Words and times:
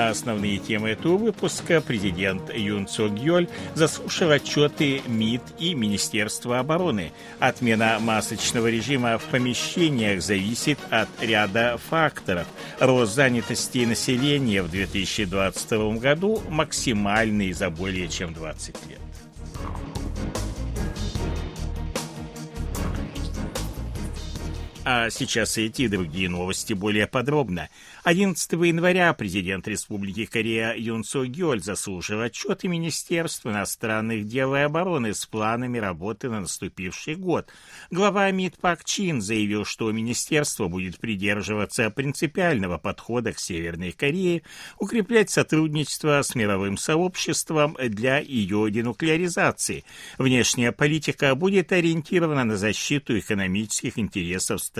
А 0.00 0.10
основные 0.10 0.58
темы 0.58 0.90
этого 0.90 1.16
выпуска 1.16 1.80
президент 1.80 2.54
Юн 2.54 2.86
Цо 2.86 3.08
Гьоль 3.08 3.48
заслушал 3.74 4.30
отчеты 4.30 5.02
МИД 5.08 5.42
и 5.58 5.74
Министерства 5.74 6.60
обороны. 6.60 7.10
Отмена 7.40 7.98
масочного 7.98 8.68
режима 8.70 9.18
в 9.18 9.24
помещениях 9.24 10.22
зависит 10.22 10.78
от 10.90 11.08
ряда 11.20 11.80
факторов. 11.90 12.46
Рост 12.78 13.12
занятости 13.12 13.78
населения 13.86 14.62
в 14.62 14.70
2022 14.70 15.94
году 15.96 16.42
максимальный 16.48 17.52
за 17.52 17.68
более 17.68 18.06
чем 18.06 18.32
20 18.34 18.76
лет. 18.88 19.00
А 24.90 25.10
сейчас 25.10 25.58
эти 25.58 25.82
и 25.82 25.88
другие 25.88 26.30
новости 26.30 26.72
более 26.72 27.06
подробно. 27.06 27.68
11 28.04 28.52
января 28.52 29.12
президент 29.12 29.68
Республики 29.68 30.24
Корея 30.24 30.74
Юн 30.74 31.04
Со 31.04 31.26
Гёль 31.26 31.62
заслушал 31.62 32.22
отчеты 32.22 32.68
Министерства 32.68 33.50
иностранных 33.50 34.26
дел 34.26 34.54
и 34.54 34.60
обороны 34.60 35.12
с 35.12 35.26
планами 35.26 35.76
работы 35.76 36.30
на 36.30 36.40
наступивший 36.40 37.16
год. 37.16 37.52
Глава 37.90 38.30
МИД 38.30 38.56
Пак 38.62 38.82
Чин 38.82 39.20
заявил, 39.20 39.66
что 39.66 39.92
министерство 39.92 40.68
будет 40.68 40.98
придерживаться 40.98 41.90
принципиального 41.90 42.78
подхода 42.78 43.34
к 43.34 43.40
Северной 43.40 43.92
Корее, 43.92 44.40
укреплять 44.78 45.28
сотрудничество 45.28 46.22
с 46.22 46.34
мировым 46.34 46.78
сообществом 46.78 47.76
для 47.78 48.20
ее 48.20 48.70
денуклеаризации. 48.70 49.84
Внешняя 50.16 50.72
политика 50.72 51.34
будет 51.34 51.72
ориентирована 51.72 52.44
на 52.44 52.56
защиту 52.56 53.18
экономических 53.18 53.98
интересов 53.98 54.62
страны. 54.62 54.77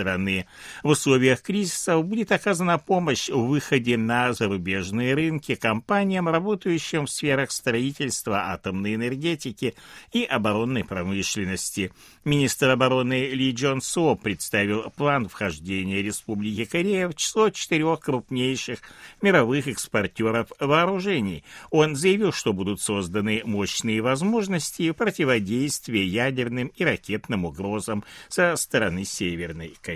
В 0.83 0.89
условиях 0.89 1.41
кризиса 1.41 1.99
будет 1.99 2.31
оказана 2.31 2.77
помощь 2.77 3.29
в 3.29 3.47
выходе 3.47 3.97
на 3.97 4.33
зарубежные 4.33 5.13
рынки 5.13 5.55
компаниям, 5.55 6.29
работающим 6.29 7.05
в 7.05 7.11
сферах 7.11 7.51
строительства 7.51 8.51
атомной 8.51 8.95
энергетики 8.95 9.75
и 10.11 10.23
оборонной 10.23 10.83
промышленности. 10.83 11.91
Министр 12.23 12.69
обороны 12.69 13.29
Ли 13.29 13.51
Джон 13.51 13.81
Со 13.81 14.15
представил 14.15 14.89
план 14.91 15.27
вхождения 15.27 16.01
Республики 16.01 16.65
Корея 16.65 17.07
в 17.07 17.15
число 17.15 17.49
четырех 17.49 17.99
крупнейших 17.99 18.79
мировых 19.21 19.67
экспортеров 19.67 20.51
вооружений. 20.59 21.43
Он 21.71 21.95
заявил, 21.95 22.31
что 22.31 22.53
будут 22.53 22.81
созданы 22.81 23.41
мощные 23.45 24.01
возможности 24.01 24.91
противодействия 24.91 26.05
ядерным 26.05 26.67
и 26.75 26.83
ракетным 26.83 27.45
угрозам 27.45 28.03
со 28.27 28.55
стороны 28.55 29.05
Северной 29.05 29.75
Кореи. 29.81 29.88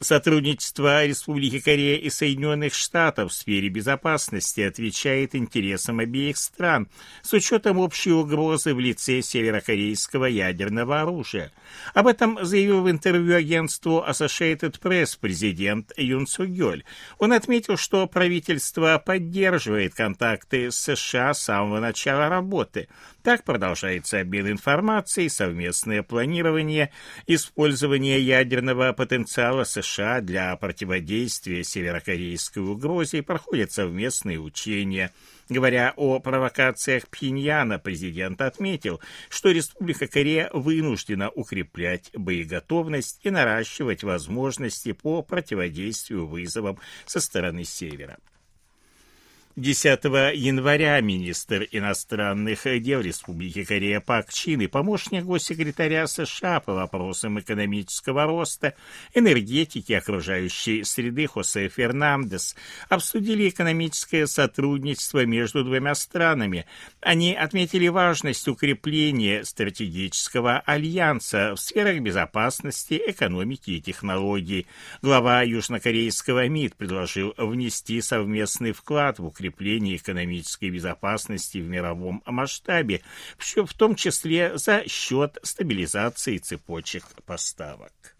Сотрудничество 0.00 1.06
Республики 1.06 1.58
Корея 1.58 1.96
и 1.96 2.10
Соединенных 2.10 2.74
Штатов 2.74 3.32
в 3.32 3.34
сфере 3.34 3.70
безопасности 3.70 4.60
отвечает 4.60 5.34
интересам 5.34 6.00
обеих 6.00 6.36
стран 6.36 6.88
с 7.22 7.32
учетом 7.32 7.78
общей 7.78 8.12
угрозы 8.12 8.74
в 8.74 8.80
лице 8.80 9.22
северокорейского 9.22 10.26
ядерного 10.26 11.00
оружия. 11.00 11.50
Об 11.94 12.08
этом 12.08 12.44
заявил 12.44 12.82
в 12.82 12.90
интервью 12.90 13.36
агентству 13.36 14.04
Associated 14.06 14.78
Press 14.82 15.16
президент 15.18 15.92
Юн 15.96 16.26
Сугёль. 16.26 16.84
Он 17.18 17.32
отметил, 17.32 17.78
что 17.78 18.06
правительство 18.06 19.02
поддерживает 19.04 19.94
контакты 19.94 20.70
с 20.70 20.76
США 20.76 21.32
с 21.32 21.42
самого 21.42 21.80
начала 21.80 22.28
работы. 22.28 22.88
Так 23.26 23.42
продолжается 23.42 24.20
обмен 24.20 24.52
информацией, 24.52 25.28
совместное 25.28 26.04
планирование, 26.04 26.92
использование 27.26 28.20
ядерного 28.20 28.92
потенциала 28.92 29.64
США 29.64 30.20
для 30.20 30.54
противодействия 30.54 31.64
северокорейской 31.64 32.62
угрозе, 32.62 33.24
проходят 33.24 33.72
совместные 33.72 34.38
учения. 34.38 35.12
Говоря 35.48 35.92
о 35.96 36.20
провокациях 36.20 37.08
Пхеньяна, 37.08 37.80
президент 37.80 38.40
отметил, 38.40 39.00
что 39.28 39.50
Республика 39.50 40.06
Корея 40.06 40.48
вынуждена 40.52 41.28
укреплять 41.28 42.12
боеготовность 42.14 43.18
и 43.24 43.30
наращивать 43.30 44.04
возможности 44.04 44.92
по 44.92 45.22
противодействию 45.22 46.28
вызовам 46.28 46.78
со 47.06 47.18
стороны 47.18 47.64
Севера. 47.64 48.18
10 49.58 50.04
января 50.34 51.00
министр 51.00 51.66
иностранных 51.72 52.66
дел 52.82 53.00
Республики 53.00 53.64
Корея 53.64 54.00
Пак 54.00 54.30
Чин 54.30 54.60
и 54.60 54.66
помощник 54.66 55.24
госсекретаря 55.24 56.06
США 56.06 56.60
по 56.60 56.74
вопросам 56.74 57.40
экономического 57.40 58.24
роста, 58.24 58.74
энергетики 59.14 59.92
и 59.92 59.94
окружающей 59.94 60.84
среды 60.84 61.26
Хосе 61.26 61.70
Фернандес 61.70 62.54
обсудили 62.90 63.48
экономическое 63.48 64.26
сотрудничество 64.26 65.24
между 65.24 65.64
двумя 65.64 65.94
странами. 65.94 66.66
Они 67.00 67.34
отметили 67.34 67.88
важность 67.88 68.46
укрепления 68.48 69.42
стратегического 69.42 70.58
альянса 70.66 71.54
в 71.54 71.60
сферах 71.60 72.00
безопасности, 72.00 73.00
экономики 73.06 73.70
и 73.70 73.80
технологий. 73.80 74.66
Глава 75.00 75.40
южнокорейского 75.40 76.46
МИД 76.46 76.76
предложил 76.76 77.32
внести 77.38 78.02
совместный 78.02 78.72
вклад 78.72 79.18
в 79.18 79.24
укрепление 79.24 79.45
укрепления 79.48 79.96
экономической 79.96 80.70
безопасности 80.70 81.58
в 81.58 81.68
мировом 81.68 82.22
масштабе, 82.26 83.02
в 83.38 83.74
том 83.74 83.94
числе 83.94 84.58
за 84.58 84.84
счет 84.88 85.38
стабилизации 85.42 86.38
цепочек 86.38 87.04
поставок. 87.24 88.15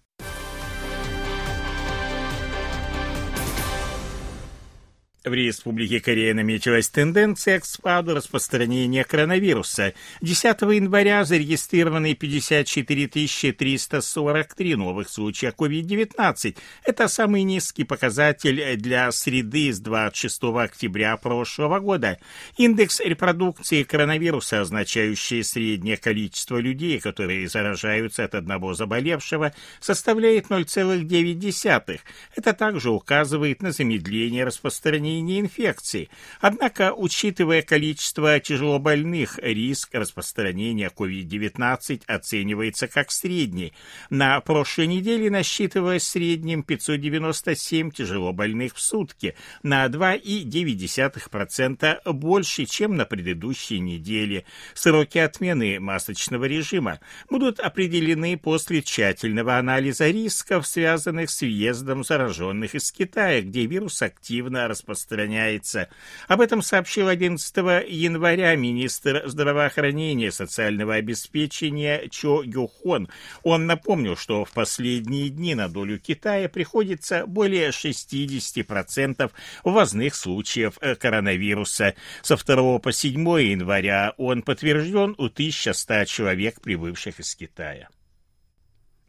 В 5.27 5.35
Республике 5.35 5.99
Корея 5.99 6.35
наметилась 6.35 6.89
тенденция 6.89 7.59
к 7.59 7.65
спаду 7.65 8.15
распространения 8.15 9.03
коронавируса. 9.03 9.93
10 10.21 10.45
января 10.45 11.25
зарегистрированы 11.25 12.15
54 12.15 13.53
343 13.53 14.77
новых 14.77 15.09
случая 15.09 15.51
COVID-19. 15.51 16.57
Это 16.85 17.09
самый 17.09 17.43
низкий 17.43 17.83
показатель 17.83 18.77
для 18.77 19.11
среды 19.11 19.73
с 19.73 19.81
26 19.81 20.45
октября 20.45 21.17
прошлого 21.17 21.81
года. 21.81 22.21
Индекс 22.57 23.01
репродукции 23.01 23.83
коронавируса, 23.83 24.61
означающий 24.61 25.43
среднее 25.43 25.97
количество 25.97 26.59
людей, 26.59 27.01
которые 27.01 27.49
заражаются 27.49 28.23
от 28.23 28.37
одного 28.37 28.75
заболевшего, 28.75 29.53
составляет 29.81 30.51
0,9. 30.51 31.99
Это 32.37 32.53
также 32.53 32.91
указывает 32.91 33.61
на 33.61 33.73
замедление 33.73 34.45
распространения 34.45 35.16
распространения 35.17 35.41
инфекции. 35.41 36.09
Однако, 36.41 36.95
учитывая 36.95 37.63
количество 37.63 38.39
тяжелобольных, 38.41 39.39
риск 39.43 39.95
распространения 39.95 40.91
COVID-19 40.95 42.03
оценивается 42.07 42.87
как 42.89 43.11
средний. 43.11 43.73
На 44.11 44.39
прошлой 44.41 44.87
неделе 44.87 45.31
насчитывалось 45.31 46.03
в 46.03 46.09
среднем 46.09 46.63
597 46.63 47.91
тяжелобольных 47.91 48.75
в 48.75 48.81
сутки, 48.81 49.35
на 49.63 49.87
2,9% 49.87 52.13
больше, 52.13 52.67
чем 52.67 52.97
на 52.97 53.05
предыдущей 53.05 53.81
неделе. 53.81 54.45
Сроки 54.75 55.19
отмены 55.19 55.81
масочного 55.81 56.45
режима 56.45 57.01
будут 57.31 57.59
определены 57.61 58.37
после 58.37 58.83
тщательного 58.83 59.59
анализа 59.59 60.11
рисков, 60.11 60.67
связанных 60.67 61.31
с 61.31 61.41
въездом 61.41 62.05
зараженных 62.05 62.75
из 62.75 62.93
Китая, 62.93 63.41
где 63.43 63.67
вирус 63.67 64.03
активно 64.03 64.69
распространяется 64.69 64.96
распространяется. 64.97 65.89
Об 66.27 66.41
этом 66.41 66.63
сообщил 66.63 67.09
11 67.09 67.57
января 67.89 68.57
министр 68.57 69.23
здравоохранения 69.27 70.33
социального 70.33 70.95
обеспечения 70.95 72.09
Чо 72.09 72.43
Гюхон. 72.43 73.09
Он 73.43 73.67
напомнил, 73.67 74.17
что 74.17 74.45
в 74.45 74.53
последние 74.53 75.29
дни 75.29 75.55
на 75.55 75.69
долю 75.69 75.99
Китая 75.99 76.49
приходится 76.49 77.27
более 77.27 77.71
60% 77.71 79.31
ввозных 79.65 80.15
случаев 80.15 80.79
э, 80.81 80.95
коронавируса. 80.95 81.95
Со 82.23 82.37
2 82.37 82.79
по 82.79 82.93
7 82.93 83.21
января 83.43 84.15
он 84.17 84.43
подтвержден 84.43 85.15
у 85.19 85.27
1100 85.27 86.05
человек, 86.07 86.61
прибывших 86.61 87.21
из 87.21 87.35
Китая. 87.35 87.89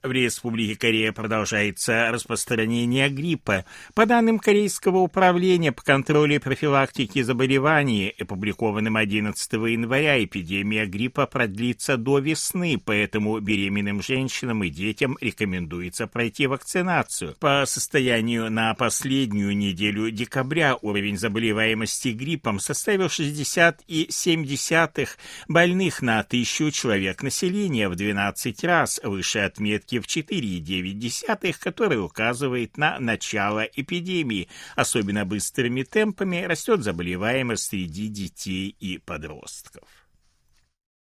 В 0.07 0.11
Республике 0.11 0.75
Корея 0.77 1.11
продолжается 1.11 2.09
распространение 2.11 3.09
гриппа. 3.09 3.65
По 3.93 4.05
данным 4.05 4.39
Корейского 4.39 4.99
управления 4.99 5.73
по 5.73 5.81
контролю 5.81 6.35
и 6.35 6.39
профилактике 6.39 7.25
заболеваний, 7.25 8.15
опубликованным 8.17 8.95
11 8.95 9.51
января, 9.51 10.23
эпидемия 10.23 10.85
гриппа 10.85 11.25
продлится 11.25 11.97
до 11.97 12.19
весны, 12.19 12.81
поэтому 12.83 13.37
беременным 13.39 14.01
женщинам 14.01 14.63
и 14.63 14.69
детям 14.69 15.17
рекомендуется 15.19 16.07
пройти 16.07 16.47
вакцинацию. 16.47 17.35
По 17.41 17.65
состоянию 17.67 18.49
на 18.49 18.73
последнюю 18.75 19.57
неделю 19.57 20.09
декабря 20.09 20.77
уровень 20.81 21.17
заболеваемости 21.17 22.09
гриппом 22.09 22.61
составил 22.61 23.07
60,7 23.07 25.07
больных 25.49 26.01
на 26.01 26.23
тысячу 26.23 26.71
человек 26.71 27.23
населения 27.23 27.89
в 27.89 27.95
12 27.95 28.63
раз 28.63 29.01
выше 29.03 29.39
отметки 29.39 29.96
в 29.99 30.05
4,9, 30.05 31.55
который 31.59 32.03
указывает 32.03 32.77
на 32.77 32.99
начало 32.99 33.63
эпидемии. 33.63 34.47
Особенно 34.75 35.25
быстрыми 35.25 35.83
темпами 35.83 36.43
растет 36.43 36.83
заболеваемость 36.83 37.65
среди 37.69 38.07
детей 38.07 38.75
и 38.79 38.97
подростков. 38.97 39.83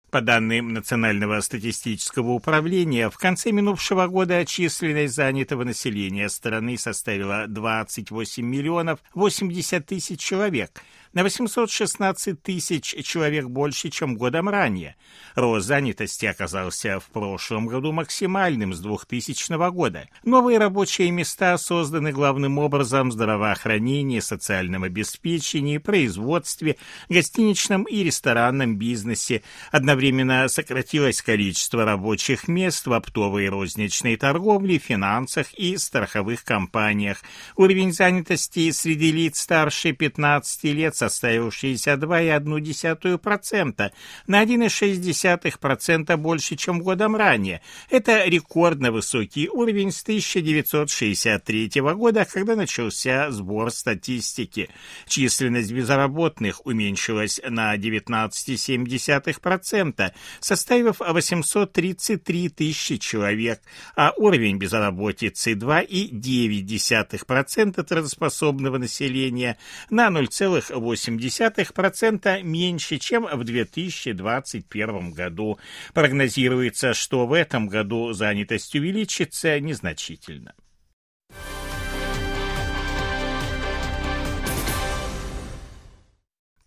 По 0.10 0.22
данным 0.22 0.74
Национального 0.74 1.42
статистического 1.42 2.32
управления, 2.32 3.10
в 3.10 3.18
конце 3.18 3.52
минувшего 3.52 4.08
года 4.08 4.46
численность 4.46 5.14
занятого 5.14 5.66
населения 5.66 6.30
страны 6.30 6.78
составила 6.78 7.46
28 7.48 8.46
миллионов 8.46 9.00
80 9.14 9.86
тысяч 9.86 10.20
человек– 10.22 10.82
на 11.14 11.24
816 11.24 12.42
тысяч 12.42 12.96
человек 13.06 13.46
больше, 13.46 13.90
чем 13.90 14.16
годом 14.16 14.50
ранее. 14.50 14.96
Рост 15.36 15.68
занятости 15.68 16.26
оказался 16.26 17.00
в 17.00 17.06
прошлом 17.06 17.68
году 17.68 17.92
максимальным 17.92 18.74
с 18.74 18.80
2000 18.80 19.70
года. 19.72 20.10
Новые 20.24 20.58
рабочие 20.58 21.12
места 21.12 21.58
созданы 21.58 22.12
главным 22.12 22.58
образом 22.58 23.10
в 23.10 23.14
здравоохранении, 23.14 24.20
социальном 24.20 24.84
обеспечении, 24.84 25.78
производстве, 25.78 26.78
гостиничном 27.10 27.84
и 27.84 28.04
ресторанном 28.04 28.78
бизнесе. 28.78 29.44
Одновременно 29.72 30.48
сократилось 30.48 31.22
количество 31.22 31.86
рабочих 31.86 32.48
мест 32.48 32.86
в 32.88 32.94
оптовой 32.94 33.46
и 33.46 33.50
розничной 33.50 34.18
торговле, 34.18 34.78
финансах 34.78 35.54
и 35.54 35.78
страховых 35.78 36.44
компаниях. 36.44 37.22
Уровень 37.56 37.94
занятости 37.94 38.72
среди 38.72 39.12
лиц 39.12 39.40
старше 39.40 39.94
15 39.94 40.64
лет 40.66 40.96
составил 41.10 41.50
62,1%, 41.50 43.92
на 44.28 44.44
1,6% 44.44 46.18
больше, 46.18 46.56
чем 46.56 46.80
годом 46.80 47.16
ранее. 47.16 47.62
Это 47.90 48.26
рекордно 48.26 48.92
высокий 48.92 49.50
уровень 49.50 49.92
с 49.92 50.04
1963 50.04 51.72
года, 51.82 52.28
когда 52.32 52.56
начался 52.56 53.32
сбор 53.32 53.72
статистики. 53.72 54.70
Численность 55.08 55.72
безработных 55.72 56.64
уменьшилась 56.66 57.42
на 57.48 57.76
19,7%, 57.78 60.12
составив 60.40 61.00
833 61.00 62.50
тысячи 62.50 62.98
человек, 62.98 63.62
а 63.96 64.14
уровень 64.18 64.58
безработицы 64.58 65.54
2,9% 65.54 67.84
трудоспособного 67.84 68.78
населения 68.78 69.58
на 69.90 70.08
0,8%. 70.08 70.87
0,8% 70.94 72.44
меньше, 72.44 72.98
чем 72.98 73.26
в 73.26 73.44
2021 73.44 75.12
году. 75.12 75.60
Прогнозируется, 75.94 76.94
что 76.94 77.26
в 77.28 77.34
этом 77.34 77.68
году 77.68 78.14
занятость 78.14 78.76
увеличится 78.76 79.60
незначительно. 79.60 80.54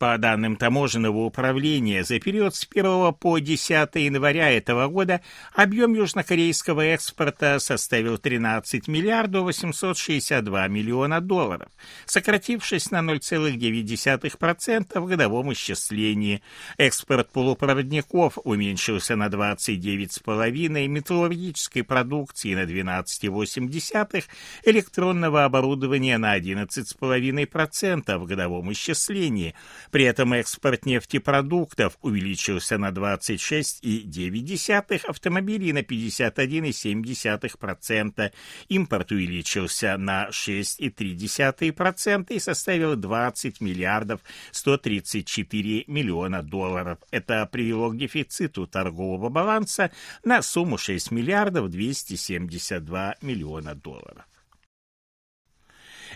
По 0.01 0.17
данным 0.17 0.57
таможенного 0.57 1.27
управления, 1.27 2.03
за 2.05 2.19
период 2.21 2.55
с 2.55 2.67
1 2.67 3.13
по 3.13 3.39
10 3.39 3.71
января 3.97 4.51
этого 4.51 4.89
года 4.89 5.21
объем 5.53 5.93
южнокорейского 5.93 6.81
экспорта 6.81 7.59
составил 7.59 8.17
13 8.17 8.89
миллиардов 8.89 9.45
862 9.45 10.69
миллиона 10.69 11.21
долларов, 11.21 11.69
сократившись 12.07 12.91
на 12.91 13.01
0,9% 13.01 15.01
в 15.01 15.07
годовом 15.07 15.53
исчислении. 15.53 16.41
Экспорт 16.79 17.31
полупроводников 17.31 18.39
уменьшился 18.43 19.17
на 19.17 19.27
29,5%, 19.27 20.89
металлургической 20.89 21.85
продукции 21.85 22.55
на 22.55 22.63
12,8%, 22.63 24.25
электронного 24.65 25.45
оборудования 25.45 26.17
на 26.17 26.39
11,5% 26.39 28.17
в 28.17 28.25
годовом 28.25 28.73
исчислении– 28.73 29.55
при 29.91 30.05
этом 30.05 30.35
экспорт 30.35 30.87
нефтепродуктов 30.87 31.99
увеличился 32.01 32.79
на 32.79 32.91
26,9%, 32.91 35.05
автомобилей 35.07 35.73
на 35.73 35.81
51,7%, 35.81 38.33
импорт 38.69 39.11
увеличился 39.13 39.97
на 39.97 40.29
6,3% 40.31 42.33
и 42.33 42.39
составил 42.39 42.95
20 42.97 43.61
миллиардов 43.61 44.21
134 44.53 45.85
миллиона 45.87 46.43
долларов. 46.43 46.99
Это 47.11 47.47
привело 47.51 47.91
к 47.91 47.97
дефициту 47.97 48.67
торгового 48.67 49.29
баланса 49.29 49.91
на 50.25 50.43
сумму 50.43 50.79
6 50.79 51.11
миллиардов 51.11 51.71
272 51.71 53.17
миллиона 53.23 53.75
долларов. 53.75 54.30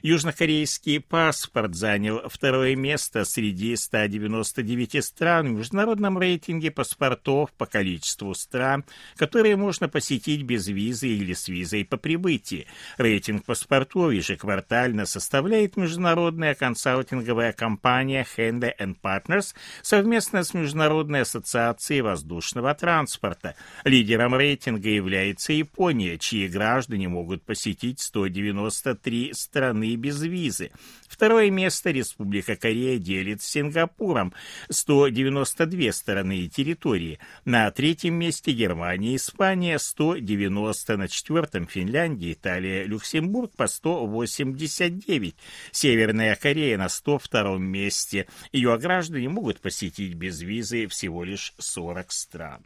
Южнокорейский 0.07 1.01
паспорт 1.01 1.75
занял 1.75 2.29
второе 2.29 2.77
место 2.77 3.25
среди 3.25 3.75
199 3.75 5.03
стран 5.03 5.55
в 5.55 5.59
международном 5.61 6.19
рейтинге 6.19 6.71
паспортов 6.71 7.51
по 7.55 7.65
количеству 7.65 8.35
стран, 8.35 8.85
которые 9.17 9.57
можно 9.57 9.89
посетить 9.89 10.43
без 10.43 10.69
визы 10.69 11.09
или 11.09 11.33
с 11.33 11.49
визой 11.49 11.87
по 11.87 11.97
прибытии. 11.97 12.67
Рейтинг 12.99 13.47
паспортов 13.47 14.13
ежеквартально 14.13 15.07
составляет 15.07 15.79
международная 15.79 16.55
консалтинговая 16.55 17.55
компания 17.55 18.27
Hende 18.37 18.75
Partners 19.03 19.55
совместно 19.81 20.45
с 20.45 20.53
Международной 20.53 21.23
ассоциацией 21.23 22.03
воздушного 22.03 22.75
транспорта. 22.75 23.55
Лидером 23.85 24.35
рейтинга 24.35 24.91
является 24.91 25.55
Япония, 25.55 26.19
чьи 26.19 26.47
граждане 26.47 27.09
могут 27.09 27.43
посетить 27.43 28.01
193 28.01 29.33
страны 29.33 29.94
страны 29.95 29.97
без 29.97 30.23
визы. 30.23 30.71
Второе 31.09 31.51
место 31.51 31.91
Республика 31.91 32.57
Корея 32.57 32.99
делит 32.99 33.43
с 33.43 33.47
Сингапуром, 33.47 34.33
192 34.69 35.93
стороны 35.93 36.39
и 36.39 36.49
территории. 36.49 37.19
На 37.45 37.71
третьем 37.71 38.15
месте 38.15 38.53
Германия 38.53 39.13
и 39.13 39.17
Испания, 39.17 39.79
190. 39.79 40.97
На 40.97 41.09
четвертом 41.09 41.67
Финляндия, 41.67 42.33
Италия, 42.33 42.85
Люксембург 42.85 43.53
по 43.57 43.67
189. 43.67 45.37
Северная 45.73 46.37
Корея 46.37 46.79
на 46.79 46.89
102 46.89 47.59
месте. 47.59 48.27
Ее 48.53 48.77
граждане 48.79 49.29
могут 49.29 49.61
посетить 49.61 50.15
без 50.15 50.41
визы 50.43 50.87
всего 50.89 51.25
лишь 51.25 51.55
40 51.59 52.13
стран. 52.13 52.63